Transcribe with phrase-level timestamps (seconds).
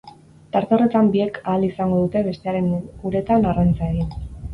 [0.53, 2.71] Tarte horretan, biek ahal izango dute bestearen
[3.11, 4.11] uretan arrantza egin.